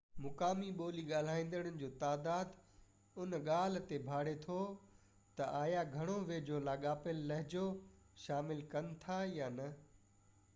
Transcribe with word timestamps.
مقامي 0.25 0.69
ٻولي 0.77 1.01
ڳالهائيندڙن 1.11 1.75
جو 1.81 1.89
تعداد 2.03 2.55
ان 3.25 3.35
ڳالهہ 3.49 3.83
تي 3.91 3.99
ڀاڙي 4.07 4.33
ٿو 4.47 4.57
تہ 5.35 5.51
آيا 5.59 5.83
گهڻو 5.91 6.17
ويجهو 6.33 6.63
لاڳاپيل 6.71 7.21
لهجو 7.35 7.65
شامل 8.25 8.67
ڪن 8.75 8.91
ٿا 9.07 9.23
يا 9.37 9.55
نہ 9.61 9.73